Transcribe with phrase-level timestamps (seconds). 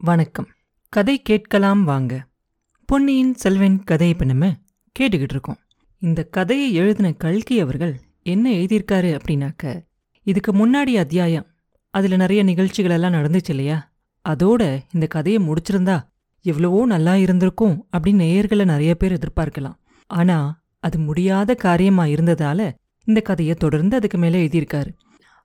[0.00, 0.46] வணக்கம்.
[0.88, 2.26] கதை கேட்கலாம் வாங்க.
[2.86, 4.52] பொன்னியின் செல்வன் கதை இப்போ நம்ம
[4.98, 5.56] கேட்டுக்கிட்டு இருக்கோம்.
[5.98, 9.82] இந்த கதையை எழுதின கல்கி அவர்கள் என்ன எழுதியிருக்காரு அப்படின்னாக்க
[10.22, 11.46] இதுக்கு முன்னாடி அத்தியாயம்
[11.90, 13.92] அதில் நிறைய நிகழ்ச்சிகள் எல்லாம் நடந்துச்சு இல்லையா?
[14.28, 16.08] அதோட இந்த கதையை முடிச்சிருந்தா
[16.42, 19.76] எவ்வளவோ நல்லா இருந்திருக்கும் அப்படின்னு நேயர்களை நிறைய பேர் எதிர்பார்க்கலாம்.
[20.06, 22.74] ஆனா அது முடியாத காரியமா இருந்ததால
[23.04, 24.92] இந்த கதையை தொடர்ந்து அதுக்கு மேலே எழுதியிருக்காரு.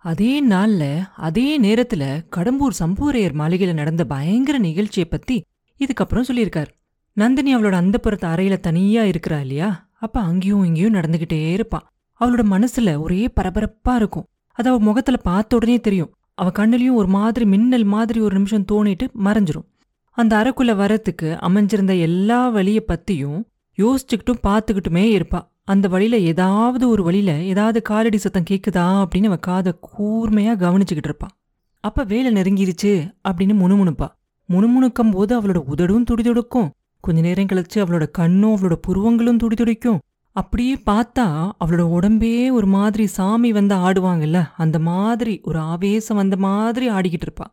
[0.04, 5.44] அதே நாள்ல அதே நேரத்துல கடம்பூர் சம்பூரையர் மாளிகையில நடந்த பயங்கர நிகழ்ச்சியை பத்தி
[5.80, 6.68] இதுக்கப்புறம் சொல்லியிருக்கார்.
[7.14, 9.90] நந்தினி அவளோட அந்தப்புறத்து அறையில தனியா இருக்கிறா இல்லையா?
[10.00, 11.80] அப்ப அங்கேயும் இங்கேயும் நடந்துகிட்டே இருப்பா.
[12.20, 14.28] அவளோட மனசுல ஒரே பரபரப்பா இருக்கும்.
[14.52, 16.16] அது அவ முகத்துல பார்த்த உடனே தெரியும்.
[16.34, 19.68] அவ கண்ணுலயும் ஒரு மாதிரி மின்னல் மாதிரி ஒரு நிமிஷம் தோணிட்டு மறைஞ்சிரும்.
[20.12, 23.44] அந்த அறைக்குள்ள வரத்துக்கு அமைஞ்சிருந்த எல்லா வழிய பத்தியும்
[23.78, 25.42] யோசிச்சுக்கிட்டும் பார்த்துக்கிட்டுமே இருப்பா.
[25.68, 31.28] அந்த வழியில் ஏதாவது ஒரு வழியில் ஏதாவது காலடி சத்தம் கேக்குதா அப்படின்னு அவ காதை கூர்மையா கவனிச்சுக்கிட்டு இருப்பா.
[31.80, 34.08] அப்போ வேலை நெருங்கிருச்சு அப்படின்னு முணுமுணுப்பா.
[34.50, 40.00] முணுமுணுக்கும் போது அவளோட உதடும் துடிதுடுக்கும் கொஞ்ச நேரம் கழிச்சு அவளோட கண்ணும் அவளோட புருவங்களும் துடிதுடிக்கும்
[40.32, 46.90] அப்படியே பார்த்தா அவளோட உடம்பே ஒரு மாதிரி சாமி வந்து ஆடுவாங்கல்ல அந்த மாதிரி ஒரு ஆவேசம் வந்த மாதிரி
[46.90, 47.48] ஆடிக்கிட்டு இருப்பா.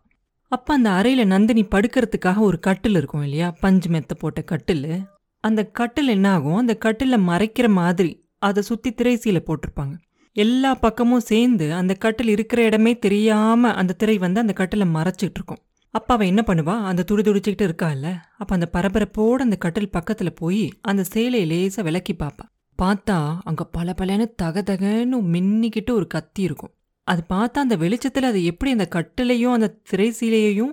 [0.48, 3.54] அப்போ அந்த அறையில் நந்தினி படுக்கிறதுக்காக ஒரு கட்டில் இருக்கும் இல்லையா?
[3.60, 5.02] பஞ்சு மெத்த போட்ட கட்டில்.
[5.44, 9.94] அந்த கட்டில் என்ன ஆகும் அந்த கட்டில மறைக்கிற மாதிரி அதை சுற்றி திரைசீல போட்டிருப்பாங்க.
[10.36, 15.62] எல்லா பக்கமும் சேர்ந்து அந்த கட்டில் இருக்கிற இடமே தெரியாம அந்த திரை வந்து அந்த கட்டில மறைச்சிட்டு இருக்கும்
[15.94, 16.74] அப்ப அவ என்ன பண்ணுவா?
[16.82, 22.14] அந்த துடி துடிச்சுக்கிட்டு இருக்கால்ல அப்ப அந்த பரபரப்போடு அந்த கட்டில் பக்கத்துல போய் அந்த சேலையை லேசா விலக்கி
[22.14, 22.46] பார்ப்பா
[22.78, 26.72] பார்த்தா அங்க பல பலன்னு தக தகன்னு மின்னிக்கிட்டு ஒரு கத்தி இருக்கும்.
[27.06, 30.72] அது பார்த்தா அந்த வெளிச்சத்துல அது எப்படி அந்த கட்டிலையும் அந்த திரைசீலையையும்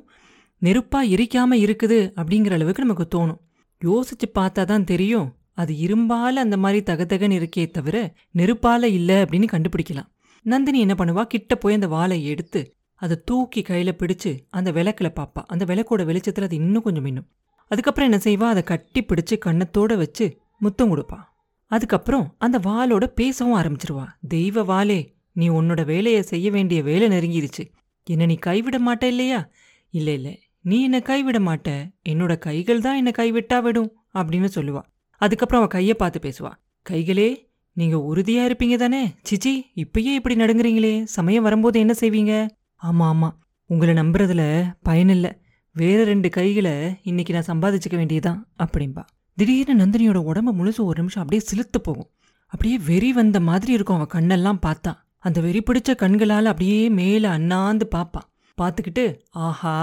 [0.62, 3.42] நெருப்பா எரிக்காம இருக்குது அப்படிங்கிற அளவுக்கு நமக்கு தோணும்.
[3.84, 5.36] யோசிச்சு பார்த்தா தான் தெரியும்.
[5.54, 10.08] அது இரும்பால அந்த மாதிரி தகதகன்னு இருக்கே தவிர நெருப்பால இல்லை அப்படின்னு கண்டுபிடிக்கலாம்.
[10.42, 11.24] நந்தினி என்ன பண்ணுவா?
[11.24, 15.44] கிட்ட போய் அந்த வாழை எடுத்து அதை தூக்கி கையில பிடிச்சு அந்த விளக்குல பாப்பா.
[15.46, 17.28] அந்த விளக்கோட வெளிச்சத்துல அது இன்னும் கொஞ்சம் மின்னும்.
[17.68, 18.48] அதுக்கப்புறம் என்ன செய்வா?
[18.48, 21.18] அதை கட்டி பிடிச்சு கண்ணத்தோட வச்சு முத்தம் கொடுப்பா.
[21.66, 24.06] அதுக்கப்புறம் அந்த வாளோட பேசவும் ஆரம்பிச்சிருவா.
[24.28, 27.72] தெய்வ வாளே நீ உன்னோட வேலையை செய்ய வேண்டிய வேலை நெருங்கிருச்சு.
[28.04, 29.50] என்ன நீ கைவிட மாட்ட இல்லையா?
[29.90, 30.47] இல்லை இல்லை.
[30.70, 31.70] நீ என்னை கைவிட மாட்ட
[32.10, 34.82] என்னோட கைகள் தான் என்ன கைவிட்டா விடும் அப்படின்னு சொல்லுவா.
[35.22, 36.52] அதுக்கப்புறம் அவள் கையை பார்த்து பேசுவா.
[36.90, 37.28] கைகளே
[37.74, 39.16] நீங்க உறுதியா இருப்பீங்க தானே?
[39.30, 42.34] சிச்சி இப்பயே இப்படி நடுங்குறீங்களே சமயம் வரும்போது என்ன செய்வீங்க?
[42.82, 43.30] ஆமா ஆமா.
[43.66, 45.32] உங்களை நம்புறதுல பயனில்ல
[45.72, 51.42] வேற ரெண்டு கைகளை இன்னைக்கு நான் சம்பாதிச்சுக்க வேண்டியதுதான் அப்படின்பா திடீர்னு நந்தினியோட உடம்பு முழுசு ஒரு நிமிஷம் அப்படியே
[51.52, 52.10] சிலுத்து போகும்.
[52.46, 54.94] அப்படியே வெறி வந்த மாதிரி இருக்கும் அவ கண்ணெல்லாம் பார்த்தா.
[55.18, 58.22] அந்த வெறி பிடிச்ச கண்களால அப்படியே மேல அண்ணாந்து பாப்பா.
[58.58, 59.76] பார்த்துக்கிட்டு ஆஹா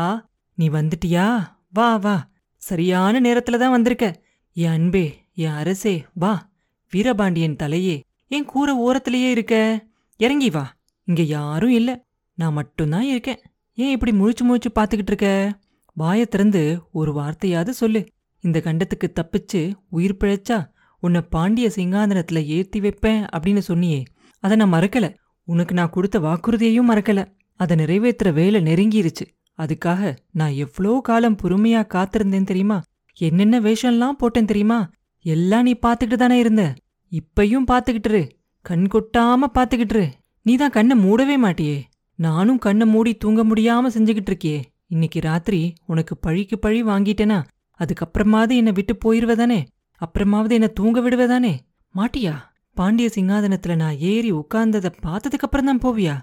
[0.55, 1.47] நீ வந்துட்டியா?
[1.73, 2.31] வா வா.
[2.57, 4.23] சரியான நேரத்துல தான் வந்திருக்க.
[4.53, 6.51] என் அன்பே என் அரசே வா.
[6.91, 9.85] வீரபாண்டியன் தலையே என் கூரை ஓரத்திலேயே இருக்க.
[10.17, 10.77] இறங்கி வா.
[11.05, 12.05] இங்க யாரும் இல்ல.
[12.35, 13.39] நான் மட்டும்தான் இருக்கேன்.
[13.75, 15.59] ஏன் இப்படி முழிச்சு முழிச்சு பார்த்துக்கிட்டு இருக்க?
[15.95, 18.09] வாயை திறந்து ஒரு வார்த்தையாவது சொல்லு.
[18.41, 20.71] இந்த கண்டத்துக்கு தப்பிச்சு உயிர் பிழைச்சா
[21.01, 24.05] உன்னை பாண்டிய சிங்காதனத்துல ஏத்தி வைப்பேன் அப்படின்னு சொன்னியே.
[24.39, 25.17] அதை நான் மறக்கல.
[25.45, 27.27] உனக்கு நான் கொடுத்த வாக்குறுதியையும் மறக்கல.
[27.57, 29.37] அதை நிறைவேற்றுற வேலை நெருங்கிருச்சு.
[29.59, 32.83] அதுக்காக நான் எவ்வளோ காலம் பொறுமையா காத்திருந்தேன் தெரியுமா?
[33.15, 34.91] என்னென்ன வேஷம்லாம் போட்டேன் தெரியுமா?
[35.21, 36.75] எல்லாம் நீ பார்த்துக்கிட்டு தானே இருந்த.
[37.13, 40.13] இப்பையும் பார்த்துக்கிட்டு கண் கொட்டாம பார்த்துக்கிட்டு
[40.43, 41.83] நீ தான் கண்ணை மூடவே மாட்டியே.
[42.15, 44.59] நானும் கண்ணை மூடி தூங்க முடியாம செஞ்சுக்கிட்டு இருக்கியே.
[44.87, 47.45] இன்னைக்கு ராத்திரி உனக்கு பழிக்கு பழி வாங்கிட்டேனா?
[47.81, 49.61] அதுக்கப்புறமாவது என்னை விட்டு போயிருவதானே
[50.01, 51.55] அப்புறமாவது என்ன தூங்க விடுவதானே
[51.95, 52.35] மாட்டியா?
[52.77, 56.15] பாண்டிய சிங்காதனத்துல நான் ஏறி உட்கார்ந்ததை பார்த்ததுக்கு அப்புறம் தான் போவியா?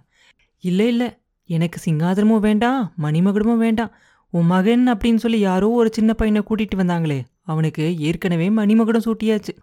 [0.63, 1.20] இல்ல இல்ல.
[1.51, 3.91] எனக்கு சிங்காதனமும் வேண்டாம் மணிமகுடமும் வேண்டாம்.
[4.29, 9.53] உன் மகன் அப்படின்னு சொல்லி யாரோ ஒரு சின்ன பையனை கூட்டிட்டு வந்தாங்களே அவனுக்கு ஏற்கனவே மணிமகுடம் சூட்டியாச்சு.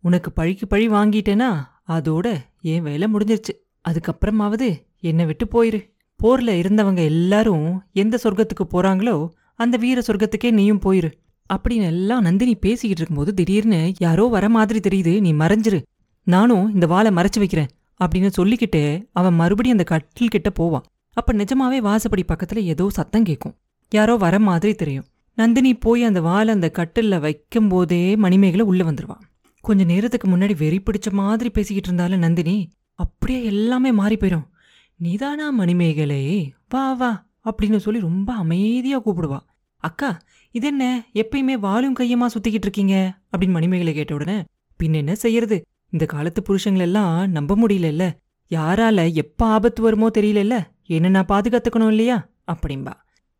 [0.00, 1.48] உனக்கு பழிக்கு பழி வாங்கிட்டேனா
[1.88, 2.26] அதோட
[2.62, 3.54] என் வேலை முடிஞ்சிருச்சு.
[3.84, 4.68] அதுக்கப்புறமாவது
[5.00, 5.80] என்னை விட்டு போயிரு.
[6.22, 9.16] போர்ல இருந்தவங்க எல்லாரும் எந்த சொர்க்கத்துக்கு போறாங்களோ
[9.56, 11.10] அந்த வீர சொர்க்கத்துக்கே நீயும் போயிரு.
[11.50, 15.80] அப்படின்னு எல்லாம் நந்தினி பேசிக்கிட்டு இருக்கும்போது திடீர்னு யாரோ வர மாதிரி தெரியுது நீ மறைஞ்சிரு.
[16.26, 17.70] நானும் இந்த வாழை மறைச்சு வைக்கிறேன்
[18.00, 20.86] அப்படின்னு சொல்லிக்கிட்டே அவன் மறுபடியும் அந்த கட்டில் கிட்ட போவான்.
[21.16, 23.56] அப்ப நிஜமாவே வாசப்படி பக்கத்துல ஏதோ சத்தம் கேட்கும்
[23.92, 25.06] யாரோ வர மாதிரி தெரியும்.
[25.34, 29.24] நந்தினி போய் அந்த வாளை அந்த கட்டில்ல வைக்கும் போதே மணிமேகலை உள்ள வந்துருவான்
[29.60, 32.56] கொஞ்ச நேரத்துக்கு முன்னாடி வெறி பிடிச்ச மாதிரி பேசிக்கிட்டு இருந்தாலும் நந்தினி.
[32.94, 34.46] அப்படியே எல்லாமே மாறி போயிடும்
[34.96, 36.52] நீதானா மணிமேகலை?
[36.68, 37.10] வா வா
[37.44, 39.38] அப்படின்னு சொல்லி ரொம்ப அமைதியா கூப்பிடுவா.
[39.76, 40.18] அக்கா
[40.54, 40.84] இது என்ன
[41.14, 43.18] எப்பயுமே வாலும் கையுமா சுத்திக்கிட்டு இருக்கீங்க?
[43.32, 44.44] அப்படின்னு மணிமேகலை கேட்ட உடனே
[44.76, 45.66] பின் என்ன செய்யறது?
[45.90, 48.04] இந்த காலத்து புருஷங்களெல்லாம் நம்ப முடியலல்ல.
[48.50, 50.56] யாரால எப்ப ஆபத்து வருமோ தெரியலல்ல.
[50.90, 52.28] என்ன நான் பாதுகாத்துக்கணும் இல்லையா?
[52.52, 52.92] அப்படிம்பா.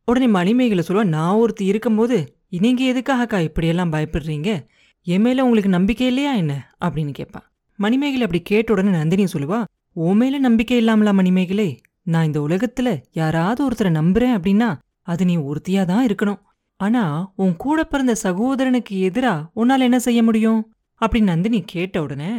[0.04, 4.66] உடனே மணிமேகலை சொல்லுவா நான் ஒருத்தி இருக்கும்போது நீங்க எதுக்காகக்கா இப்படியெல்லாம் பயப்படுறீங்க?
[5.02, 6.74] என் மேல உங்களுக்கு நம்பிக்கை இல்லையா என்ன?
[6.84, 7.40] அப்படின்னு கேட்பா.
[7.76, 11.80] மணிமேகலை அப்படி கேட்ட உடனே நந்தினி சொல்லுவா உன் மேல நம்பிக்கை இல்லாமலா மணிமேகலை?
[12.02, 16.40] நான் இந்த உலகத்துல யாராவது ஒருத்தரை நம்புறேன் அப்படின்னா அது நீ ஒருத்தியா தான் இருக்கணும்.
[16.76, 20.72] ஆனா உன் கூட பிறந்த சகோதரனுக்கு எதிரா உன்னால என்ன செய்ய முடியும்?
[21.00, 22.32] அப்படின்னு நந்தினி கேட்ட உடனே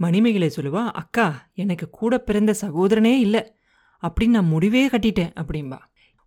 [0.00, 3.55] மணிமேகலை சொல்லுவா அக்கா எனக்கு கூட பிறந்த சகோதரனே இல்ல.
[4.02, 5.78] அப்படின்னு நான் முடிவே கட்டிட்டேன் அப்படிம்பா.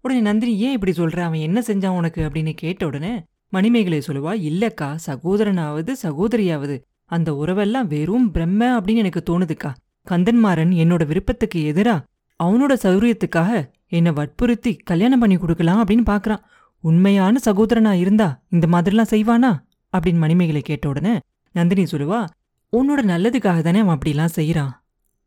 [0.01, 1.19] உடனே நந்தினி ஏன் இப்படி சொல்ற?
[1.19, 2.29] அவன் என்ன செஞ்சான் உனக்கு?
[2.29, 6.81] அப்படின்னு கேட்ட உடனே மணிமேகலை சொல்லுவா இல்லக்கா சகோதரனாவது சகோதரியாவது.
[7.05, 9.73] அந்த உறவெல்லாம் வெறும் பிரம்ம அப்படின்னு எனக்கு தோணுதுக்கா.
[10.09, 12.01] கந்தன்மாறன் என்னோட விருப்பத்துக்கு எதிரா
[12.43, 16.37] அவனோட சௌரியத்துக்காக என்னை வற்புறுத்தி கல்யாணம் பண்ணி கொடுக்கலாம் அப்படின்னு பார்க்குறான்
[16.79, 19.57] உண்மையான சகோதரனா இருந்தா இந்த மாதிரிலாம் செய்வானா?
[19.97, 21.19] அப்படின்னு மணிமேகலை கேட்ட உடனே
[21.51, 22.25] நந்தினி சொல்லுவா
[22.71, 24.78] உன்னோட நல்லதுக்காக தானே அவன் அப்படிலாம் செய்கிறான்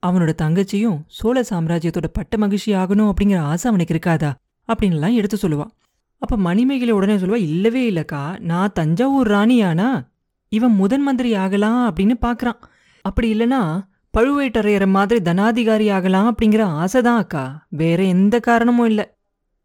[0.06, 4.32] அவனோட தங்கச்சியும் சோழ சாம்ராஜ்யத்தோட பட்ட மகிழ்ச்சி ஆகணும் அப்படிங்கிற ஆசை அவனுக்கு இருக்காதா?
[4.72, 5.70] அப்படின்லாம் எடுத்து சொல்லுவான்
[6.19, 10.08] அப்ப மணிமேகலை உடனே சொல்லுவா இல்லவே இல்லக்கா நான் தஞ்சாவூர் ராணியானா?
[10.49, 12.60] இவன் முதன் மந்திரி ஆகலாம் அப்படின்னு பாக்குறான்.
[13.02, 13.81] அப்படி இல்லனா
[14.19, 17.66] பழுவேட்டரையர் மாதிரி தனாதிகாரி ஆகலாம் அப்படிங்கிற ஆசைதான் அக்கா.
[17.69, 19.12] வேற எந்த காரணமும் இல்லை.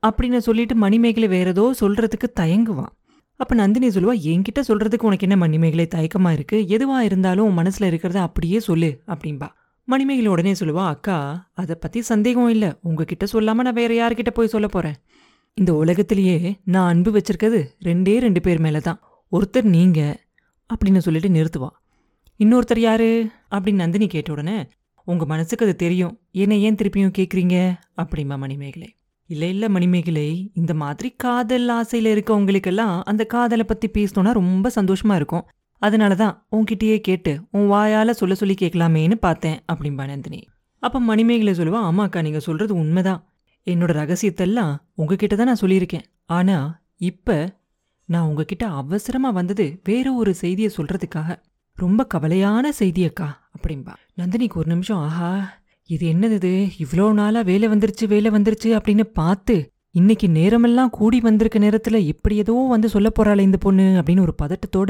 [0.07, 2.93] அப்படின்னு சொல்லிட்டு மணிமேகலை வேற ஏதோ சொல்றதுக்கு தயங்குவான்.
[3.35, 6.65] அப்ப நந்தினி சொல்லுவா என்கிட்ட சொல்றதுக்கு உனக்கு என்ன மணிமேகலை தயக்கமா இருக்கு?
[6.67, 9.47] எதுவா இருந்தாலும் உன் மனசுல இருக்கிறத அப்படியே சொல்லு அப்படின்பா
[9.89, 11.17] மணிமேகலை உடனே சொல்லுவா அக்கா
[11.53, 12.69] அதை பற்றி சந்தேகம் இல்லை.
[12.81, 14.97] உங்ககிட்ட சொல்லாமல் நான் வேற யார்கிட்ட போய் சொல்ல போகிறேன்
[15.53, 18.99] இந்த உலகத்திலேயே நான் அன்பு வச்சிருக்கிறது ரெண்டே ரெண்டு பேர் மேலே தான்.
[19.31, 20.19] ஒருத்தர் நீங்க
[20.69, 21.69] அப்படின்னு சொல்லிட்டு நிறுத்துவா.
[22.39, 23.29] இன்னொருத்தர் யாரு?
[23.51, 24.57] அப்படின்னு நந்தினி கேட்ட உடனே
[25.07, 26.19] உங்கள் மனசுக்கு அது தெரியும்.
[26.31, 27.57] என்ன ஏன் திருப்பியும் கேட்குறீங்க
[27.97, 28.89] அப்படிம்பா மணிமேகலை.
[29.29, 35.47] இல்லை இல்லை மணிமேகலை இந்த மாதிரி காதல் ஆசையில் இருக்கவங்களுக்கெல்லாம் அந்த காதலை பற்றி பேசணுன்னா ரொம்ப சந்தோஷமாக இருக்கும்.
[35.81, 40.39] அதனால தான் உன்கிட்டயே கேட்டு உன் வாயால் சொல்ல சொல்லி கேட்கலாமேன்னு பார்த்தேன் அப்படிம்பா நந்தினி.
[40.83, 43.21] அப்போ மணிமேகலை சொல்லுவா ஆமாக்கா நீங்கள் சொல்கிறது உண்மைதான்.
[43.67, 46.05] என்னோட ரகசியத்தெல்லாம் உங்ககிட்ட தான் நான் சொல்லியிருக்கேன்.
[46.25, 46.67] ஆனால்
[47.09, 47.37] இப்போ
[48.09, 51.29] நான் உங்ககிட்ட அவசரமாக வந்தது வேற ஒரு செய்தியை சொல்கிறதுக்காக
[51.77, 53.93] ரொம்ப கவலையான செய்தியக்கா அப்படிம்பா.
[54.15, 55.31] நந்தினிக்கு ஒரு நிமிஷம் ஆஹா
[55.89, 56.53] இது என்னது இது?
[56.79, 59.55] இவ்வளோ நாளாக வேலை வந்துருச்சு வேலை வந்துருச்சு அப்படின்னு பார்த்து
[59.91, 64.89] இன்னைக்கு நேரமெல்லாம் கூடி வந்திருக்க நேரத்தில் இப்படி ஏதோ வந்து சொல்ல போறாளே இந்த பொண்ணு அப்படின்னு ஒரு பதட்டத்தோட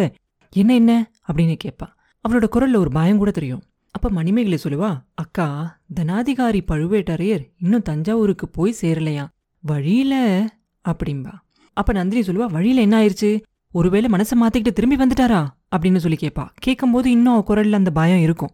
[0.49, 1.11] என்ன என்ன?
[1.31, 1.87] அப்படின்னு கேட்பா
[2.27, 3.63] அவளோட குரல்ல ஒரு பயம் கூட தெரியும்.
[3.91, 9.27] அப்ப மணிமேகலை சொல்லுவா அக்கா தனாதிகாரி பழுவேட்டரையர் இன்னும் தஞ்சாவூருக்கு போய் சேரலையா?
[9.61, 10.45] வழியில?
[10.89, 11.33] அப்படிம்பா.
[11.73, 13.41] அப்ப நந்தினி சொல்லுவா வழியில என்ன ஆயிருச்சு?
[13.71, 15.47] ஒருவேளை மனசை மாத்திக்கிட்டு திரும்பி வந்துட்டாரா?
[15.75, 16.47] அப்படின்னு சொல்லி கேட்பா.
[16.53, 18.49] கேட்கும்போது இன்னும் குரல்ல அந்த பயம் இருக்கும்.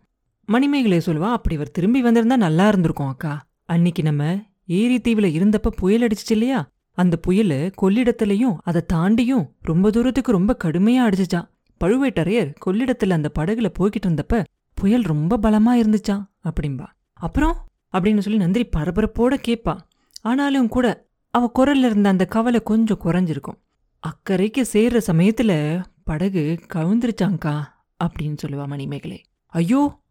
[0.46, 3.46] மணிமேகலை சொல்லுவா அப்படி இவர் திரும்பி வந்திருந்தா நல்லா இருந்திருக்கும் அக்கா.
[3.74, 6.72] அன்னிக்கு நம்ம ஏரி தீவுல இருந்தப்ப புயல் அடிச்சிச்சு இல்லையா?
[6.92, 11.48] அந்த புயல் கொள்ளிடத்துலயும் அதை தாண்டியும் ரொம்ப தூரத்துக்கு ரொம்ப கடுமையா அடிச்சிச்சான்
[11.83, 14.44] பழுவேட்டரையர் கொள்ளிடத்துல அந்த படகுல போய்கிட்டு இருந்தப்ப
[14.74, 16.85] புயல் ரொம்ப பலமா இருந்துச்சான் அப்படிம்பா.
[17.13, 17.56] அப்புறம்?
[17.94, 19.80] அப்படின்னு சொல்லி நந்திரி பரபரப்போட கேட்பா
[20.21, 23.59] ஆனாலும் கூட அவ குரல்ல இருந்த அந்த கவலை கொஞ்சம் குறைஞ்சிருக்கும்.
[24.03, 27.63] அக்கறைக்கு சேர்ற சமயத்துல படகு கவுந்துருச்சாங்க்கா
[28.03, 29.24] அப்படின்னு சொல்லுவா மணிமேகலை.
[29.45, 30.01] ஐயோ!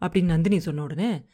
[0.00, 1.24] அப்படின்னு நந்தினி சொன்ன உடனே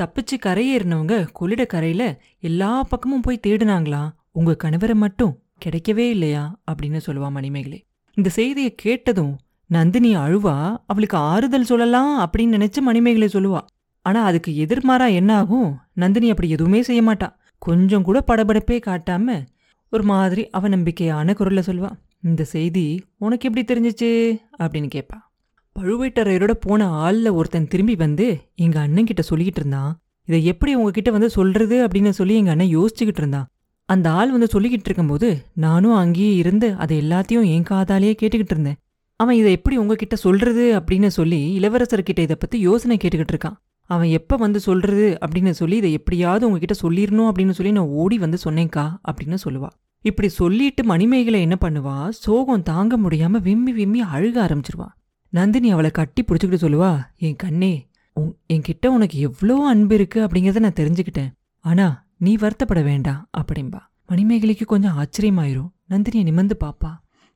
[0.00, 4.10] தப்பிச்சு கரையேறினவங்க கொள்ளிட கரையில எல்லா பக்கமும் போய் தேடினாங்களா?
[4.32, 6.60] உங்க கணவரை மட்டும் கிடைக்கவே இல்லையா?
[6.70, 7.86] அப்படின்னு சொல்லுவா மணிமேகலை.
[8.14, 9.38] இந்த செய்தியை கேட்டதும்
[9.70, 13.60] நந்தினி அழுவா அவளுக்கு ஆறுதல் சொல்லலாம் அப்படின்னு நினைச்சு மணிமேகலை சொல்லுவா.
[14.02, 15.78] ஆனா அதுக்கு எதிர்மாறா என்ன ஆகும்?
[15.92, 17.28] நந்தினி அப்படி எதுவுமே செய்ய மாட்டா.
[17.58, 19.44] கொஞ்சம் கூட படபடப்பே காட்டாம
[19.90, 21.90] ஒரு மாதிரி அவநம்பிக்கையான குரல்ல சொல்லுவா.
[22.22, 24.40] இந்த செய்தி உனக்கு எப்படி தெரிஞ்சிச்சு?
[24.58, 25.18] அப்படின்னு கேட்பா
[25.76, 31.30] பழுவேட்டரையரோட போன ஆள்ல ஒருத்தன் திரும்பி வந்து எங்க அண்ணன் கிட்ட சொல்லிக்கிட்டு இருந்தான் இதை எப்படி உங்ககிட்ட வந்து
[31.30, 31.86] சொல்றது?
[31.86, 33.48] அப்படின்னு சொல்லி எங்க அண்ணன் யோசிச்சுக்கிட்டு இருந்தான்
[33.88, 38.78] அந்த ஆள் வந்து சொல்லிக்கிட்டு இருக்கும்போது நானும் அங்கேயே இருந்து அதை எல்லாத்தையும் என் காதாலேயே கேட்டுக்கிட்டு இருந்தேன்.
[39.20, 43.56] அவன் இதை எப்படி உங்ககிட்ட சொல்றது அப்படின்னு சொல்லி இளவரசர்கிட்ட இதை பத்தி யோசனை கேட்டுக்கிட்டு இருக்கான்.
[43.82, 48.38] அவன் எப்ப வந்து சொல்றது அப்படின்னு சொல்லி இதை எப்படியாவது உங்ககிட்ட சொல்லிடணும் அப்படின்னு சொல்லி நான் ஓடி வந்து
[48.44, 49.70] சொன்னேன்க்கா அப்படின்னு சொல்லுவா.
[50.00, 52.08] இப்படி சொல்லிட்டு மணிமேகலை என்ன பண்ணுவா?
[52.08, 54.88] சோகம் தாங்க முடியாம விம்மி விம்மி அழுக ஆரம்பிச்சிருவா.
[55.28, 60.78] நந்தினி அவளை கட்டி பிடிச்சிக்கிட்டு சொல்லுவா என் கண்ணே உன் என்கிட்ட உனக்கு எவ்வளோ அன்பு இருக்கு அப்படிங்கிறத நான்
[60.80, 61.30] தெரிஞ்சுக்கிட்டேன்.
[61.64, 63.80] ஆனா நீ வருத்தப்பட வேண்டாம் அப்படிம்பா.
[64.08, 65.70] மணிமேகலைக்கு கொஞ்சம் ஆச்சரியமாயிரும்.
[65.90, 66.92] நந்தினியை நிமிர்ந்து பாப்பா.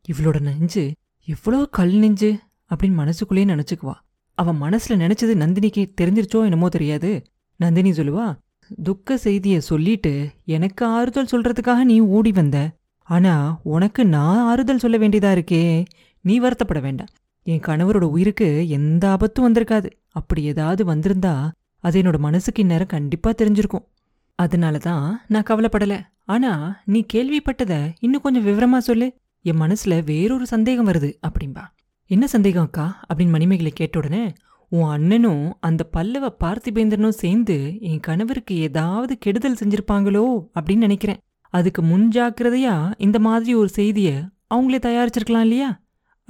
[0.08, 0.92] இவளோட நெஞ்சு
[1.28, 2.36] எவ்வளோ கல் நெஞ்சு
[2.70, 3.94] அப்படின்னு மனசுக்குள்ளேயே நினச்சிக்குவா.
[4.34, 7.22] அவன் மனசுல நினைச்சது நந்தினிக்கு தெரிஞ்சிருச்சோ என்னமோ தெரியாது.
[7.56, 8.38] நந்தினி சொல்லுவா
[8.82, 12.70] துக்க செய்தியை சொல்லிட்டு எனக்கு ஆறுதல் சொல்றதுக்காக நீ ஓடி வந்த.
[13.02, 15.84] ஆனா உனக்கு நான் ஆறுதல் சொல்ல வேண்டியதா இருக்கே.
[16.20, 17.06] நீ வருத்தப்பட வேண்டாம்.
[17.42, 19.90] என் கணவரோட உயிருக்கு எந்த ஆபத்தும் வந்திருக்காது.
[20.08, 23.86] அப்படி ஏதாவது வந்திருந்தா அது என்னோட மனசுக்கு இந்நேரம் கண்டிப்பா தெரிஞ்சிருக்கும்.
[24.34, 26.00] அதனால தான் நான் கவலைப்படல.
[26.24, 29.14] ஆனா நீ கேள்விப்பட்டதை இன்னும் கொஞ்சம் விவரமா சொல்லு.
[29.44, 31.64] என் மனசுல வேறொரு சந்தேகம் வருது அப்படின்பா
[32.06, 33.04] என்ன சந்தேகம் அக்கா?
[33.14, 34.32] அப்படின்னு மணிமேகலை கேட்ட உடனே
[34.68, 40.46] உன் அண்ணனும் அந்த பல்லவ பார்த்திபேந்திரனும் சேர்ந்து என் கணவருக்கு ஏதாவது கெடுதல் செஞ்சிருப்பாங்களோ?
[40.54, 41.16] அப்படின்னு நினைக்கிறேன்.
[41.48, 45.82] அதுக்கு முன்ஜாக்கிரதையா இந்த மாதிரி ஒரு செய்திய அவங்களே தயாரிச்சிருக்கலாம் இல்லையா?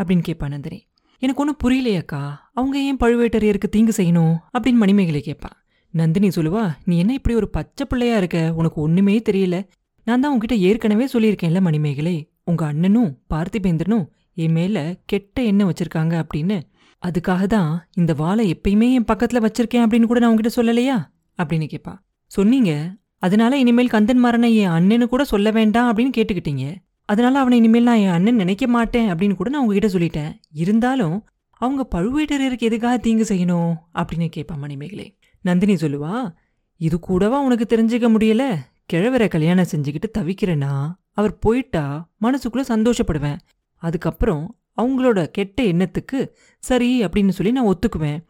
[0.03, 0.87] அப்படின்னு கேட்பா நந்தினி.
[1.19, 4.37] எனக்கு ஒன்றும் புரியலையாக்கா அவங்க ஏன் பழுவேட்டரையருக்கு தீங்கு செய்யணும்?
[4.59, 5.51] அப்படின்னு மணிமேகலை கேட்பா.
[5.91, 8.53] நந்தினி சொல்லுவா நீ என்ன இப்படி ஒரு பச்சை பிள்ளையா இருக்க?
[8.55, 9.67] உனக்கு ஒண்ணுமே தெரியல.
[10.05, 12.32] நான் தான் உன்கிட்ட ஏற்கனவே சொல்லியிருக்கேன்ல மணிமேகலை.
[12.45, 16.61] உங்க அண்ணனும் பார்த்திபேந்திரனும் என் மேல கெட்ட எண்ணம் வச்சிருக்காங்க அப்படின்னு
[17.03, 21.11] அதுக்காக தான் இந்த வாளை எப்பயுமே என் பக்கத்துல வச்சிருக்கேன் அப்படின்னு கூட நான் உங்ககிட்ட சொல்லலையா?
[21.43, 22.97] அப்படின்னு கேட்பா சொன்னீங்க.
[23.19, 26.75] அதனால இனிமேல் கந்தன் மாறனை என் அண்ணனு கூட சொல்ல வேண்டாம் அப்படின்னு கேட்டுக்கிட்டீங்க.
[27.05, 30.33] அதனால அவனை இனிமேல் நான் என் அண்ணன் நினைக்க மாட்டேன் அப்படின்னு கூட நான் உங்ககிட்ட சொல்லிட்டேன்.
[30.53, 33.75] இருந்தாலும் அவங்க பழுவேட்டரையருக்கு எதுக்காக தீங்கு செய்யணும்?
[33.95, 35.19] அப்படின்னு கேட்பா மணிமேகலை.
[35.41, 36.35] நந்தினி சொல்லுவா
[36.77, 38.57] இது கூடவா உனக்கு தெரிஞ்சுக்க முடியல?
[38.93, 41.85] கிழவரை கல்யாணம் செஞ்சுக்கிட்டு தவிக்கிறேன்னா அவர் போயிட்டா
[42.23, 43.39] மனசுக்குள்ள சந்தோஷப்படுவேன்.
[43.83, 44.45] அதுக்கப்புறம்
[44.83, 46.19] அவங்களோட கெட்ட எண்ணத்துக்கு
[46.59, 48.21] சரி அப்படின்னு சொல்லி நான் ஒத்துக்குவேன்.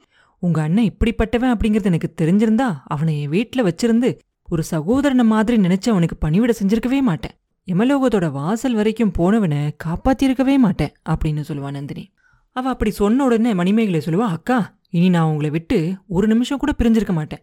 [0.42, 6.16] உங்க அண்ணன் இப்படிப்பட்டவன் அப்படிங்கிறது எனக்கு தெரிஞ்சிருந்தா அவனை என் வீட்டில் வச்சிருந்து ஒரு சகோதரனை மாதிரி நினைச்சு அவனுக்கு
[6.24, 7.36] பணிவிட செஞ்சிருக்கவே மாட்டேன்.
[7.68, 12.04] எமலோகத்தோட வாசல் வரைக்கும் போனவனை காப்பாத்திருக்கவே மாட்டேன் அப்படின்னு சொல்லுவா நந்தினி.
[12.56, 14.58] அவ அப்படி சொன்ன உடனே மணிமேகலை சொல்லுவா அக்கா
[14.90, 17.42] இனி நான் உங்களை விட்டு ஒரு நிமிஷம் கூட பிரிஞ்சிருக்க மாட்டேன்.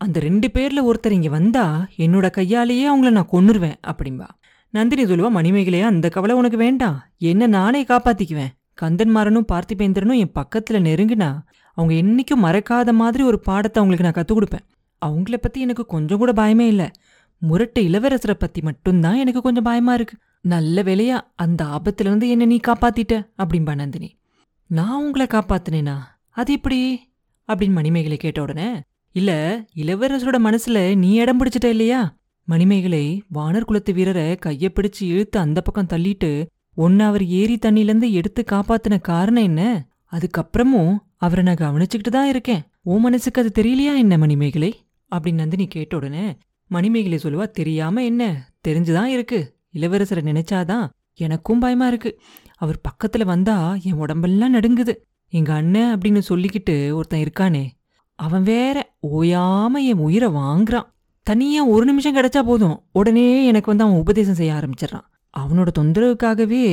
[0.00, 4.28] அந்த ரெண்டு பேர்ல ஒருத்தர் இங்க வந்தா என்னோட கையாலேயே அவங்கள நான் கொன்னுருவேன் அப்படிம்பா.
[4.76, 8.52] நந்தினி சொல்லுவா மணிமேகலையா அந்த கவலை உனக்கு வேண்டாம் என்ன நானே காப்பாத்திக்குவேன்.
[8.82, 11.28] கந்தன்மாரனும் பார்த்திபேந்திரனும் என் பக்கத்துல நெருங்குனா
[11.74, 14.64] அவங்க என்னைக்கும் மறக்காத மாதிரி ஒரு பாடத்தை அவங்களுக்கு நான் கத்துக் கொடுப்பேன்.
[15.06, 16.90] அவங்கள பத்தி எனக்கு கொஞ்சம் கூட பயமே இல்ல.
[17.38, 20.16] முரட்டு இளவரசரை பத்தி மட்டும்தான் எனக்கு கொஞ்சம் பயமா இருக்கு.
[20.40, 24.18] நல்ல வேலையா அந்த ஆபத்துல இருந்து என்ன நீ காப்பாத்திட்ட அப்படின்பா நந்தினி.
[24.66, 25.96] நான் உங்களை காப்பாத்தினேனா?
[26.30, 27.10] அது எப்படி?
[27.48, 28.80] அப்படின்னு மணிமேகலை கேட்ட உடனே
[29.12, 29.30] இல்ல
[29.76, 32.16] இளவரசரோட மனசுல நீ இடம் பிடிச்சிட்ட இல்லையா?
[32.46, 38.44] மணிமேகலை வானர் குலத்து வீரரை கைய பிடிச்சு இழுத்து அந்த பக்கம் தள்ளிட்டு ஒன்னு அவர் ஏரி தண்ணியிலேருந்து எடுத்து
[38.52, 39.88] காப்பாத்தின காரணம் என்ன?
[40.12, 42.62] அதுக்கப்புறமும் அவரை நான் கவனிச்சுக்கிட்டு தான் இருக்கேன்.
[42.82, 44.86] ஓ மனசுக்கு அது தெரியலையா என்ன மணிமேகலை?
[45.16, 46.36] அப்படின்னு நந்தினி கேட்ட உடனே
[46.66, 48.52] மணிமேகலை சொல்லுவா தெரியாம என்ன?
[48.68, 49.56] தெரிஞ்சுதான் இருக்கு.
[49.72, 52.20] இளவரசரை நினைச்சாதான் எனக்கும் பயமா இருக்கு.
[52.56, 54.96] அவர் பக்கத்துல வந்தா என் உடம்பெல்லாம் நடுங்குது.
[55.28, 57.70] எங்க அண்ணன் அப்படின்னு சொல்லிக்கிட்டு ஒருத்தன் இருக்கானே
[58.14, 60.94] அவன் வேற ஓயாம என் உயிரை வாங்குறான்.
[61.26, 62.82] தனியாக ஒரு நிமிஷம் கிடைச்சா போதும்.
[62.92, 65.06] உடனே எனக்கு வந்து அவன் உபதேசம் செய்ய ஆரம்பிச்சிடறான்.
[65.38, 66.64] அவனோட தொந்தரவுக்காகவே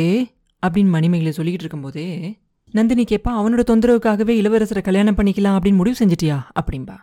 [0.64, 2.38] அப்படின்னு மணிமேகலை சொல்லிக்கிட்டு இருக்கும்போதே
[2.72, 6.38] நந்தினி கேப்பா அவனோட தொந்தரவுக்காகவே இளவரசரை கல்யாணம் பண்ணிக்கலாம் அப்படின்னு முடிவு செஞ்சிட்டியா?
[6.60, 6.98] அப்படின்பா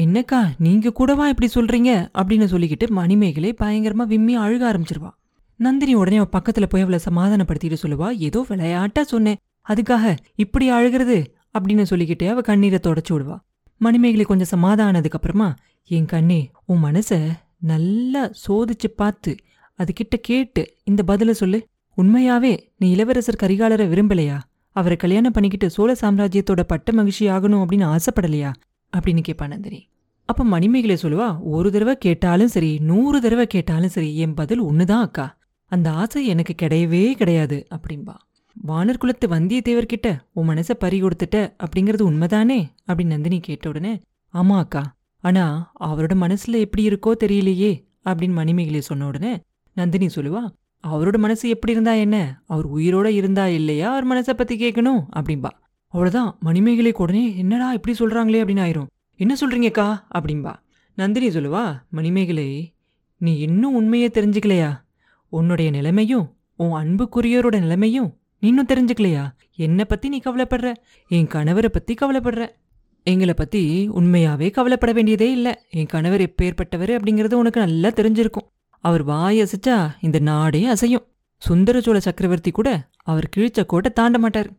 [0.00, 1.90] என்னக்கா நீங்க கூடவா இப்படி சொல்றீங்க?
[2.18, 5.10] அப்படின்னு சொல்லிக்கிட்டு மணிமேகலை பயங்கரமா விம்மி அழுக ஆரம்பிச்சிருவா.
[5.56, 9.36] நந்தினி உடனே அவன் பக்கத்துல போய் அவளை சமாதானப்படுத்திட்டு சொல்லுவா ஏதோ விளையாட்டா சொன்னேன்.
[9.68, 11.18] அதுக்காக இப்படி அழுகிறது?
[11.58, 13.36] அப்படின்னு சொல்லிக்கிட்டே அவள் கண்ணீரை தொடச்சு விடுவா.
[13.80, 15.48] மணிமேகலை கொஞ்சம் சமாதானதுக்கப்புறமா
[15.88, 19.36] என் கண்ணே உன் மனச நல்லா சோதிச்சு பார்த்து
[19.78, 21.66] அதுகிட்ட கேட்டு இந்த பதில சொல்லு.
[21.96, 24.38] உண்மையாவே நீ இளவரசர் கரிகாலரை விரும்பலையா?
[24.70, 28.52] அவரை கல்யாணம் பண்ணிக்கிட்டு சோழ சாம்ராஜ்யத்தோட பட்ட மகிழ்ச்சி ஆகணும் அப்படின்னு ஆசைப்படலையா?
[28.92, 29.88] அப்படின்னு கேட்பா நந்தினி.
[30.24, 35.36] அப்ப மணிமேகலை சொல்லுவா ஒரு தடவை கேட்டாலும் சரி நூறு தடவை கேட்டாலும் சரி என் பதில் ஒண்ணுதான் அக்கா.
[35.66, 38.14] அந்த ஆசை எனக்கு கிடையவே கிடையாது அப்படின்பா
[38.66, 42.60] வானர் குலத்து வந்தியத்தேவர்கிட்ட உன் மனச பறி கொடுத்துட்ட அப்படிங்கிறது உண்மைதானே?
[42.86, 44.00] அப்படின்னு நந்தினி கேட்ட உடனே
[44.34, 49.40] ஆமா அக்கா ஆனா அவரோட மனசுல எப்படி இருக்கோ தெரியலையே அப்படின்னு மணிமேகலை சொன்ன உடனே
[49.74, 50.40] நந்தினி சொல்லுவா
[50.86, 52.42] அவரோட மனசு எப்படி இருந்தா என்ன?
[52.46, 53.96] அவர் உயிரோட இருந்தா இல்லையா?
[53.96, 55.50] அவர் மனசை பத்தி கேட்கணும் அப்படின்பா
[55.88, 56.38] அவ்வளவுதான்.
[56.44, 58.40] மணிமேகலைக்கு உடனே என்னடா இப்படி சொல்றாங்களே?
[58.42, 58.86] அப்படின்னு ஆயிரும்.
[59.16, 60.54] என்ன சொல்றீங்கக்கா அப்படின்பா
[60.94, 62.74] நந்தினி சொல்லுவா மணிமேகலை
[63.16, 64.80] நீ இன்னும் உண்மையை தெரிஞ்சுக்கலையா?
[65.28, 69.30] உன்னுடைய நிலைமையும் உன் அன்புக்குரியவரோட நிலைமையும் நீ இன்னும் தெரிஞ்சுக்கலையா?
[69.56, 70.74] என்னை பத்தி நீ கவலைப்படுற?
[71.08, 72.48] என் கணவரை பத்தி கவலைப்படுற?
[73.02, 75.54] எங்களை பத்தி உண்மையாவே கவலைப்பட வேண்டியதே இல்லை.
[75.70, 78.48] என் கணவர் எப்பேற்பட்டவர் அப்படிங்கறது உனக்கு நல்லா தெரிஞ்சிருக்கும்.
[78.84, 81.06] அவர் வாய் அசைச்சா இந்த நாடே அசையும்.
[81.42, 84.50] சுந்தர சோழ சக்கரவர்த்தி கூட அவர் கிழிச்ச கோட்டை தாண்ட மாட்டார்.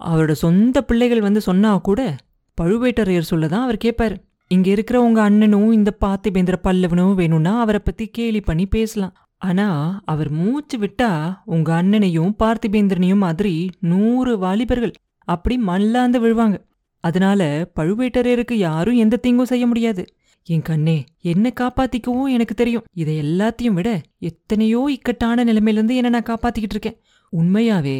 [0.00, 2.16] அவரோட சொந்த பிள்ளைகள் வந்து சொன்னா கூட
[2.60, 4.16] பழுவேட்டரையர் சொல்லதான் அவர் கேட்பார்
[4.48, 9.14] இங்க இருக்கிற உங்க அண்ணனும் இந்த பார்த்திபேந்திர பல்லவனும் வேணும்னா அவரை பத்தி கேலி பண்ணி பேசலாம்.
[9.36, 14.92] ஆனா அவர் மூச்சு விட்டா உங்க அண்ணனையும் பார்த்திபேந்திரனையும் மாதிரி நூறு வாலிபர்கள்
[15.24, 16.56] அப்படி மல்லாந்து விழுவாங்க.
[17.06, 17.42] அதனால
[17.78, 20.04] பழுவேட்டரையருக்கு யாரும் எந்த தீங்கும் செய்ய முடியாது.
[20.46, 20.96] என் கண்ணே
[21.32, 22.84] என்ன காப்பாத்திக்கவும் எனக்கு தெரியும்.
[23.02, 23.90] இதை எல்லாத்தையும் விட
[24.30, 26.98] எத்தனையோ இக்கட்டான நிலைமையிலிருந்து என்ன நான் காப்பாத்திக்கிட்டு இருக்கேன்.
[27.32, 27.98] உண்மையாவே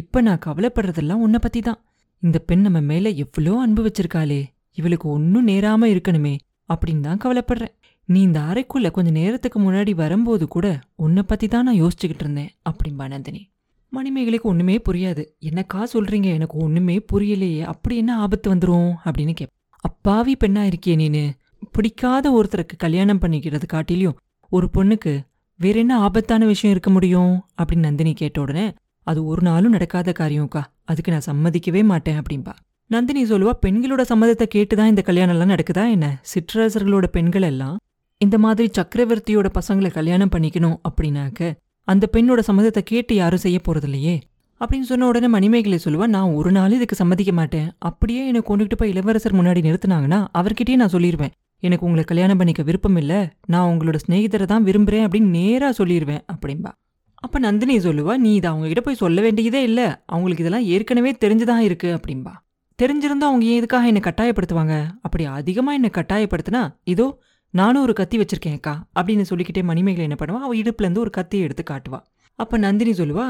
[0.00, 1.80] இப்ப நான் கவலைப்படுறதெல்லாம் உன்னை பத்தி தான்
[2.22, 4.40] இந்த பெண் நம்ம மேல எவ்வளோ அன்பு வச்சிருக்காளே.
[4.78, 6.34] இவளுக்கு ஒன்னும் நேராம இருக்கணுமே
[6.70, 7.74] அப்படின்னு தான் கவலைப்படுறேன்.
[8.08, 10.66] நீ இந்த அறைக்குள்ள கொஞ்ச நேரத்துக்கு முன்னாடி வரும்போது கூட
[11.04, 13.42] உன்னை பத்தி தான் நான் யோசிச்சுக்கிட்டு இருந்தேன் அப்படிம்பா நந்தினி.
[13.92, 15.26] மணிமேகலைக்கு ஒண்ணுமே புரியாது.
[15.40, 16.24] என்னக்கா சொல்றீங்க?
[16.24, 17.62] எனக்கு ஒண்ணுமே புரியலையே.
[17.62, 18.94] அப்படி என்ன ஆபத்து வந்துரும்?
[19.04, 19.48] அப்படின்னு கேப்.
[19.80, 21.30] அப்பாவி பெண்ணா இருக்கியே நீனு.
[21.72, 24.14] பிடிக்காத ஒருத்தருக்கு கல்யாணம் பண்ணிக்கிறது காட்டிலையும்
[24.50, 25.20] ஒரு பொண்ணுக்கு
[25.56, 27.44] வேற என்ன ஆபத்தான விஷயம் இருக்க முடியும்?
[27.62, 30.62] அப்படின்னு நந்தினி கேட்ட உடனே அது ஒரு நாளும் நடக்காத காரியம்க்கா.
[30.84, 32.52] அதுக்கு நான் சம்மதிக்கவே மாட்டேன் அப்படின்பா
[32.86, 36.22] நந்தினி சொல்லுவா பெண்களோட சம்மதத்தை கேட்டுதான் இந்த கல்யாணம் எல்லாம் நடக்குதா என்ன?
[36.34, 37.78] சிற்றரசர்களோட பெண்கள் எல்லாம்
[38.18, 41.52] இந்த மாதிரி சக்கரவர்த்தியோட பசங்களை கல்யாணம் பண்ணிக்கணும் அப்படின்னாக்க
[41.88, 44.14] அந்த பெண்ணோட சம்மதத்தை கேட்டு யாரும் செய்ய போறதில்லையே?
[44.60, 47.68] அப்படின்னு சொன்ன உடனே மணிமேகலை சொல்லுவா நான் ஒரு நாள் இதுக்கு சம்மதிக்க மாட்டேன்.
[47.78, 52.96] அப்படியே என்னை கொண்டுகிட்டு போய் இளவரசர் முன்னாடி நிறுத்தினாங்கன்னா அவர்கிட்டயே நான் சொல்லிடுவேன் எனக்கு உங்களை கல்யாணம் பண்ணிக்க விருப்பம்
[52.96, 53.20] இல்லை.
[53.46, 56.72] நான் உங்களோட சிநேகிதரை தான் விரும்புறேன் அப்படின்னு நேராக சொல்லிடுவேன் அப்படின்பா
[57.14, 59.86] அப்ப நந்தினி சொல்லுவா நீ இதை அவங்ககிட்ட போய் சொல்ல வேண்டியதே இல்லை.
[60.06, 62.34] அவங்களுக்கு இதெல்லாம் ஏற்கனவே தெரிஞ்சுதான் இருக்கு அப்படின்பா
[62.78, 64.74] தெரிஞ்சிருந்தா அவங்க எதுக்காக என்னை கட்டாயப்படுத்துவாங்க?
[65.02, 67.06] அப்படி அதிகமாக என்னை கட்டாயப்படுத்தினா இதோ
[67.50, 70.42] நானும் ஒரு கத்தி வச்சுருக்கேன்க்கா அப்படின்னு சொல்லிக்கிட்டே மணிமேகலை என்ன பண்ணுவா?
[70.42, 72.00] அவள் இடுப்புலேருந்து ஒரு கத்தியை எடுத்து காட்டுவா.
[72.34, 73.26] அப்போ நந்தினி சொல்லுவா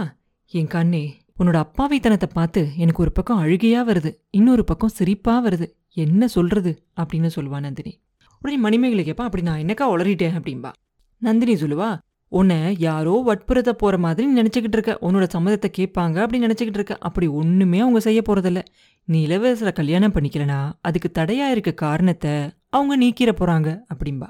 [0.47, 5.71] என் கண்ணே உன்னோட அப்பாவித்தனத்தை பார்த்து எனக்கு ஒரு பக்கம் அழுகையா வருது இன்னொரு பக்கம் சிரிப்பா வருது.
[5.93, 6.85] என்ன சொல்றது?
[7.01, 8.01] அப்படின்னு சொல்லுவா நந்தினி.
[8.41, 10.37] உடனே மணிமேகலை கேட்பா அப்படி நான் என்னக்கா உளறிட்டேன்?
[10.39, 10.73] அப்படின்பா
[11.19, 11.99] நந்தினி சொல்லுவா
[12.29, 14.99] உன்னை யாரோ வட்புறத்தை போற மாதிரி நினச்சிக்கிட்டு நினைச்சுக்கிட்டு இருக்க.
[15.01, 16.99] உன்னோட சம்மதத்தை கேட்பாங்க அப்படின்னு நினைச்சுக்கிட்டு இருக்க.
[17.01, 18.63] அப்படி ஒண்ணுமே அவங்க செய்ய போகிறதில்ல
[19.09, 22.33] நீ இளவரசரை கல்யாணம் பண்ணிக்கலனா அதுக்கு தடையா இருக்க காரணத்தை
[22.69, 24.29] அவங்க நீக்கிற போறாங்க அப்படின்பா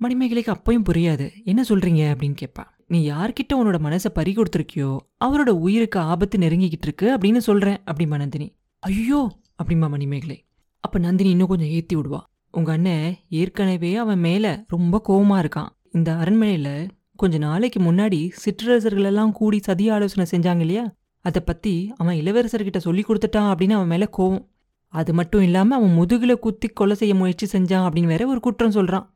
[0.00, 2.02] மணிமேகலைக்கு அப்பயும் புரியாது என்ன சொல்றீங்க?
[2.12, 7.78] அப்படின்னு கேட்பா நீ யார்கிட்ட உன்னோட மனசை பறி கொடுத்துருக்கியோ அவரோட உயிருக்கு ஆபத்து நெருங்கிக்கிட்டு இருக்கு அப்படின்னு சொல்றேன்
[7.86, 8.56] அப்படிம்பா நந்தினி.
[8.82, 9.38] ஐயோ!
[9.62, 10.44] அப்படிம்பா மணிமேகலை.
[10.80, 12.20] அப்ப நந்தினி இன்னும் கொஞ்சம் ஏத்தி விடுவா.
[12.50, 15.70] உங்க அண்ணன் ஏற்கனவே அவன் மேல ரொம்ப கோவமா இருக்கான்.
[15.90, 16.70] இந்த அரண்மனையில
[17.16, 20.84] கொஞ்ச நாளைக்கு முன்னாடி சிற்றரசர்கள் எல்லாம் கூடி சதி ஆலோசனை செஞ்சாங்க இல்லையா?
[21.26, 24.44] அதை பத்தி அவன் இளவரசர்கிட்ட சொல்லி கொடுத்துட்டான் அப்படின்னு அவன் மேல கோவம்.
[24.92, 29.06] அது மட்டும் இல்லாம அவன் முதுகில் குத்தி கொலை செய்ய முயற்சி செஞ்சான் அப்படின்னு வேற ஒரு குற்றம் சொல்றான்.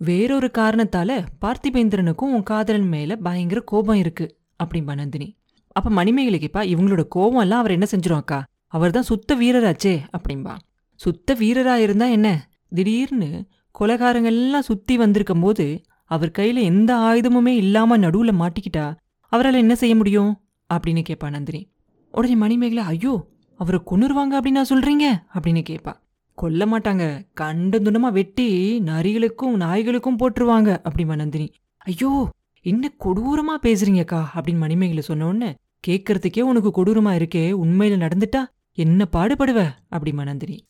[0.00, 1.10] வேறொரு காரணத்தால
[1.42, 4.26] பார்த்திபேந்திரனுக்கும் உன் காதலன் மேல பயங்கர கோபம் இருக்கு
[4.64, 5.28] அப்படின்பா நந்தினி.
[5.76, 8.38] அப்ப மணிமேகலை கேப்பா இவங்களோட கோபம் எல்லாம் அவர் என்ன செஞ்சிரும் அக்கா?
[8.66, 10.54] அவர் தான் சுத்த வீரராச்சே அப்படின்பா
[11.00, 12.28] சுத்த வீரரா இருந்தா என்ன?
[12.68, 13.28] திடீர்னு
[13.74, 15.66] கொலகாரங்கள்லாம் சுற்றி சுத்தி வந்திருக்கும் போது
[16.10, 18.86] அவர் கையில எந்த ஆயுதமுமே இல்லாம நடுவுல மாட்டிக்கிட்டா
[19.32, 20.30] அவரால் என்ன செய்ய முடியும்?
[20.74, 21.68] அப்படின்னு கேட்பா நந்தினி.
[22.12, 25.06] உடனே மணிமேகலை ஐயோ அவரை கொன்னுருவாங்க நான் சொல்றீங்க?
[25.34, 25.92] அப்படின்னு கேட்பா
[26.34, 27.26] கொல்ல மாட்டாங்க.
[27.34, 28.46] கண்ட துண்டமாக வெட்டி
[28.80, 31.52] நரிகளுக்கும் நாய்களுக்கும் போட்டுருவாங்க அப்படிமா நந்தினி.
[31.78, 34.24] ஐயோ என்ன கொடூரமா பேசுறீங்கக்கா?
[34.34, 35.54] அப்படின்னு மணிமேகலை சொன்ன உடனே
[35.86, 37.44] கேட்கறதுக்கே உனக்கு கொடூரமா இருக்கே.
[37.64, 39.70] உண்மையில நடந்துட்டா என்ன பாடுபடுவ?
[39.90, 40.66] அப்படிமா நந்தினி.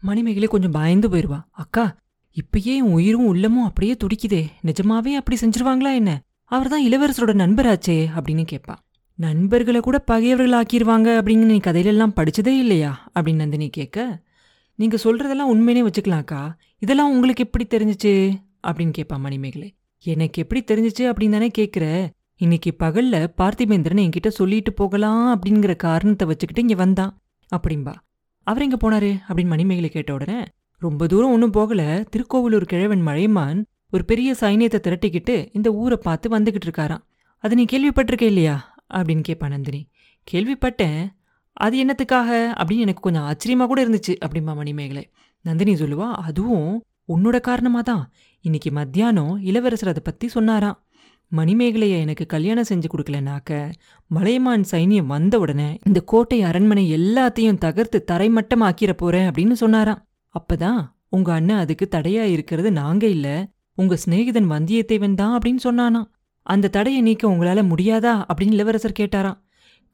[0.00, 1.42] மணிமேகலை கொஞ்சம் பயந்து போயிருவா.
[1.50, 1.96] அக்கா
[2.36, 4.42] இப்பயே என் உயிரும் உள்ளமும் அப்படியே துடிக்குதே.
[4.62, 6.22] நிஜமாவே அப்படி செஞ்சிருவாங்களா என்ன?
[6.44, 8.80] அவர்தான் இளவரசரோட நண்பராச்சே அப்படின்னு கேட்பான்
[9.22, 13.10] நண்பர்களை கூட பகையவர்கள் ஆக்கிடுவாங்க அப்படின்னு நீ கதையிலெல்லாம் படிச்சதே இல்லையா?
[13.14, 14.22] அப்படின்னு நந்தினி கேட்க
[14.74, 16.52] நீங்க சொல்றதெல்லாம் உண்மையினே வச்சுக்கலாம்க்கா.
[16.78, 18.34] இதெல்லாம் உங்களுக்கு எப்படி தெரிஞ்சுச்சு?
[18.66, 19.74] அப்படின்னு கேட்பா மணிமேகலை.
[20.02, 22.06] எனக்கு எப்படி தெரிஞ்சுச்சு அப்படின்னு தானே கேட்குற.
[22.36, 27.18] இன்னைக்கு பகல்ல பார்த்திபேந்திரன் என்கிட்ட சொல்லிட்டு போகலாம் அப்படிங்கிற காரணத்தை வச்சுக்கிட்டு இங்க வந்தான்.
[27.56, 27.94] அப்படின்பா
[28.42, 29.20] அவர் எங்கே போனாரு?
[29.28, 30.44] அப்படின்னு மணிமேகலை கேட்ட உடனே
[30.78, 32.04] ரொம்ப தூரம் ஒன்றும் போகல.
[32.16, 37.02] திருக்கோவிலூர் கிழவன் மழைமான் ஒரு பெரிய சைனியத்தை திரட்டிக்கிட்டு இந்த ஊரை பார்த்து வந்துக்கிட்டு இருக்காராம்.
[37.38, 38.71] அது நீ கேள்விப்பட்டிருக்க இல்லையா?
[38.92, 39.88] அப்படின்னு கேட்பா நந்தினி.
[40.32, 41.00] கேள்விப்பட்டேன்.
[41.52, 42.30] அது என்னத்துக்காக?
[42.60, 45.10] அப்படின்னு எனக்கு கொஞ்சம் ஆச்சரியமா கூட இருந்துச்சு அப்படிம்பா மணிமேகலை.
[45.44, 50.78] நந்தினி சொல்லுவா அதுவும் உன்னோட காரணமாக தான் இன்னைக்கு மத்தியானம் இளவரசர் அதை பற்றி சொன்னாராம்.
[51.32, 53.72] மணிமேகலையை எனக்கு கல்யாணம் செஞ்சு கொடுக்கலனாக்க
[54.06, 60.02] மலையமான் சைனியம் வந்த உடனே இந்த கோட்டை அரண்மனை எல்லாத்தையும் தகர்த்து தரைமட்டமாக்கிற போறேன் அப்படின்னு சொன்னாராம்.
[60.34, 66.08] அப்பதான் உங்க அண்ணன் அதுக்கு தடையா இருக்கிறது நாங்க இல்ல உங்க சிநேகிதன் வந்தியத்தேவன் தான் அப்படின்னு சொன்னானாம்.
[66.42, 68.24] அந்த தடையை நீக்க உங்களால் முடியாதா?
[68.28, 69.38] அப்படின்னு இளவரசர் கேட்டாராம்.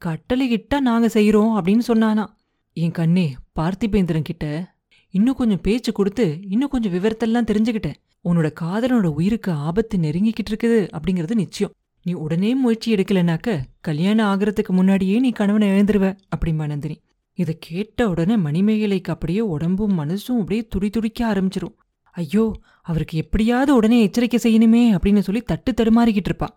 [0.05, 2.29] கட்டளையிட்டா நாங்கள் செய்கிறோம் அப்படின்னு சொன்னானாம்
[2.73, 4.75] என் கண்ணே பார்த்திபேந்திரன் கிட்ட
[5.09, 7.93] இன்னும் கொஞ்சம் பேச்சு கொடுத்து இன்னும் கொஞ்சம் விவரத்தெல்லாம் தெரிஞ்சுக்கிட்டேன்.
[8.23, 11.73] உன்னோட காதலனோட உயிருக்கு ஆபத்து நெருங்கிக்கிட்டு இருக்குது அப்படிங்கிறது நிச்சயம்.
[12.03, 17.01] நீ உடனே முயற்சி எடுக்கலனாக்க கல்யாணம் ஆகிறதுக்கு முன்னாடியே நீ கணவனை இழந்துருவ அப்படிம்பா நந்தினி.
[17.33, 21.75] இதை கேட்ட உடனே மணிமேகலைக்கு அப்படியே உடம்பும் மனசும் அப்படியே துடி துடிக்க ஆரம்பிச்சிரும்.
[22.11, 26.47] ஐயோ அவருக்கு எப்படியாவது உடனே எச்சரிக்கை செய்யணுமே அப்படின்னு சொல்லி தட்டு தடுமாறிக்கிட்டு இருப்பா.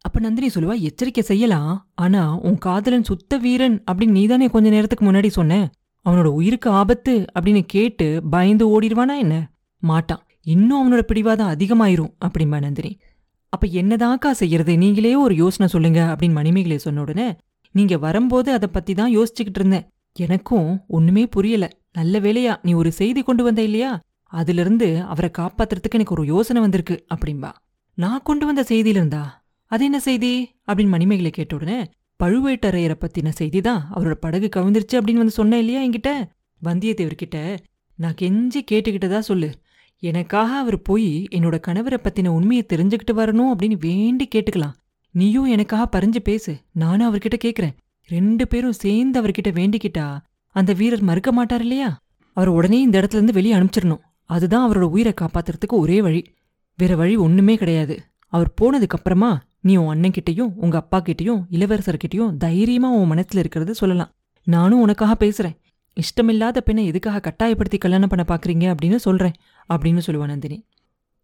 [0.00, 1.88] அப்ப நந்தினி சொல்லுவா எச்சரிக்கை செய்யலாம்.
[1.94, 5.70] ஆனா உன் காதலன் சுத்த வீரன் அப்படின்னு நீதானே கொஞ்ச நேரத்துக்கு முன்னாடி சொன்ன?
[6.04, 9.50] அவனோட உயிருக்கு ஆபத்து அப்படின்னு கேட்டு பயந்து ஓடிடுவானா என்ன?
[9.78, 12.98] மாட்டான் இன்னும் அவனோட பிடிவாதம் அதிகமாயிரும் அப்படிம்பா நந்தினி.
[13.48, 14.78] அப்ப என்னதாக்கா செய்யறது?
[14.78, 17.36] நீங்களே ஒரு யோசனை சொல்லுங்க அப்படின்னு மணிமேகலை சொன்ன உடனே
[17.72, 19.88] நீங்க வரும்போது அதை பத்தி தான் யோசிச்சுக்கிட்டு இருந்தேன்.
[20.12, 21.70] எனக்கும் ஒண்ணுமே புரியல.
[21.92, 24.00] நல்ல வேலையா நீ ஒரு செய்தி கொண்டு வந்த இல்லையா?
[24.28, 27.52] அதுல இருந்து அவரை காப்பாத்துறதுக்கு எனக்கு ஒரு யோசனை வந்திருக்கு அப்படிம்பா.
[27.94, 30.32] நான் கொண்டு வந்த செய்தியில இருந்தா அது என்ன செய்தி?
[30.66, 31.80] அப்படின்னு மணிமேகலை கேட்ட உடனே
[32.24, 36.28] பழுவேட்டரையரை பத்தின செய்தி தான் அவரோட படகு கவிழ்ந்துருச்சு அப்படின்னு வந்து சொன்னேன் இல்லையா என்கிட்ட?
[36.62, 37.58] வந்தியத்தேவர்கிட்ட
[37.94, 39.50] நான் கெஞ்சி கேட்டுக்கிட்டதா சொல்லு.
[40.02, 44.74] எனக்காக அவர் போய் என்னோட கணவரை பத்தின உண்மையை தெரிஞ்சுக்கிட்டு வரணும் அப்படின்னு வேண்டி கேட்டுக்கலாம்.
[45.10, 46.56] நீயும் எனக்காக பறிஞ்சு பேசு.
[46.72, 47.76] நானும் அவர்கிட்ட கேக்குறேன்.
[48.06, 50.18] ரெண்டு பேரும் சேர்ந்து அவர்கிட்ட வேண்டிக்கிட்டா
[50.54, 51.98] அந்த வீரர் மறுக்க மாட்டார் இல்லையா?
[52.32, 54.06] அவர் உடனே இந்த இடத்துல இருந்து வெளியே அனுப்பிச்சிடணும்.
[54.28, 56.22] அதுதான் அவரோட உயிரை காப்பாத்துறதுக்கு ஒரே வழி.
[56.76, 58.02] வேற வழி ஒண்ணுமே கிடையாது.
[58.26, 64.12] அவர் போனதுக்கு அப்புறமா நீ உன் அண்ணன்கிட்டயும் உங்க அப்பா கிட்டயும் இளவரசர்கிட்டயும் தைரியமா உன் மனசுல இருக்கிறத சொல்லலாம்.
[64.44, 65.56] நானும் உனக்காக பேசுறேன்.
[65.96, 69.32] இஷ்டமில்லாத பெண்ணை எதுக்காக கட்டாயப்படுத்தி கல்யாணம் பண்ண பாக்குறீங்க அப்படின்னு சொல்றேன்
[69.74, 70.66] அப்படின்னு சொல்லுவா நந்தினி.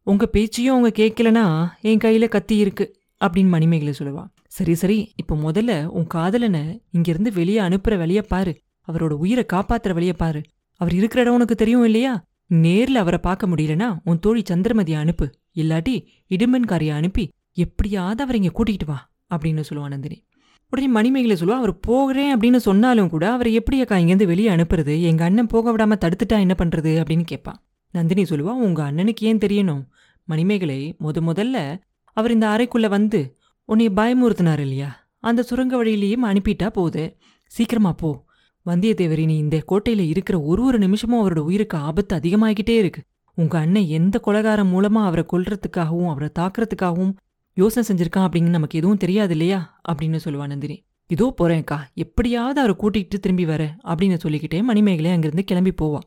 [0.02, 4.24] உங்க பேச்சையும் அவங்க கேட்கலனா என் கையில கத்தி இருக்கு அப்படின்னு மணிமேகலை சொல்லுவா.
[4.48, 8.60] சரி சரி இப்போ முதல்ல உன் காதலனை இங்கிருந்து வெளியே அனுப்புற வழிய பாரு.
[8.92, 10.42] அவரோட உயிரை காப்பாத்துற வழிய பாரு.
[10.76, 12.24] அவர் இருக்கிற இடம் உனக்கு தெரியும் இல்லையா?
[12.54, 15.34] நேர்ல அவரை பார்க்க முடியலனா உன் தோழி சந்திரமதியை அனுப்பு.
[15.54, 20.26] இல்லாட்டி இடும்பன்காரிய அனுப்பி எப்படியாவது அவரை இங்க கூட்டிகிட்டு வா அப்படின்னு சொல்லுவா நந்தினி.
[20.68, 25.02] உடனே மணிமேகலை சொல்லுவா அவர் போகிறேன் அப்படின்னு சொன்னாலும் கூட அவரை எப்படியாக்கா இங்கேருந்து வெளியே அனுப்புறது?
[25.02, 27.62] எங்கள் அண்ணன் போக விடாம தடுத்துட்டா என்ன பண்ணுறது அப்படின்னு கேட்பான்.
[27.90, 29.86] நந்தினி சொல்லுவா உங்கள் அண்ணனுக்கு ஏன் தெரியணும்?
[30.24, 31.80] மணிமேகலை முத முதல்ல
[32.12, 35.08] அவர் இந்த அறைக்குள்ள வந்து உன்னை பயமுறுத்தினார் இல்லையா?
[35.18, 38.23] அந்த சுரங்க வழியிலேயும் அனுப்பிட்டா போகுது சீக்கிரமா போ
[38.66, 43.02] வந்தியத்தேவரி நீ இந்த கோட்டையில இருக்கிற ஒரு ஒரு நிமிஷமும் அவரோட உயிருக்கு ஆபத்து அதிகமாகிட்டே இருக்கு.
[43.34, 47.12] உங்க அண்ணன் எந்த கொலகாரம் மூலமா அவரை கொல்றதுக்காகவும் அவரை தாக்குறதுக்காகவும்
[47.54, 49.80] யோசனை செஞ்சிருக்கான் அப்படின்னு நமக்கு எதுவும் தெரியாது இல்லையா?
[49.92, 50.84] அப்படின்னு சொல்லுவா நந்தினி.
[51.06, 55.98] இதோ போறேன்க்கா எப்படியாவது அவரை கூட்டிகிட்டு திரும்பி வர அப்படின்னு சொல்லிக்கிட்டே மணிமேகலை அங்கிருந்து கிளம்பி போவா.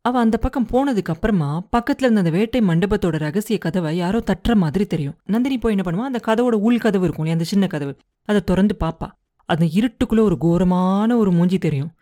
[0.00, 4.86] அவ அந்த பக்கம் போனதுக்கு அப்புறமா பக்கத்துல இருந்த அந்த வேட்டை மண்டபத்தோட ரகசிய கதவை யாரோ தட்டுற மாதிரி
[4.86, 5.16] தெரியும்.
[5.24, 6.04] நந்தினி போய் என்ன பண்ணுவா?
[6.04, 7.32] அந்த கதவோட உள் கதவு இருக்கும் இல்லையா?
[7.32, 7.96] அந்த சின்ன கதவு.
[8.24, 9.10] அதை திறந்து பாப்பா.
[9.50, 11.92] அந்த இருட்டுக்குள்ள ஒரு கோரமான ஒரு மூஞ்சி தெரியும்.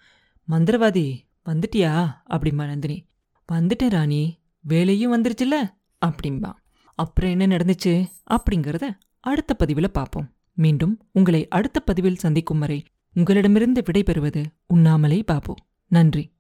[0.51, 2.13] மந்திரவாதி வந்துட்டியா?
[2.31, 3.07] அப்படிம்பா நந்தினி.
[3.53, 4.39] வந்துட்டேன் ராணி.
[4.61, 5.55] வேலையும் வந்துருச்சுல்ல?
[6.07, 6.53] அப்படிம்பா.
[6.95, 8.07] அப்புறம் என்ன நடந்துச்சு?
[8.31, 8.85] அப்படிங்கிறத
[9.21, 12.85] அடுத்த பதிவில் பார்ப்போம் மீண்டும் உங்களை அடுத்த பதிவில் சந்திக்கும் வரை
[13.15, 15.55] உங்களிடமிருந்து விடைபெறுவது உண்ணாமலே பாபு.
[15.87, 16.33] நன்றி.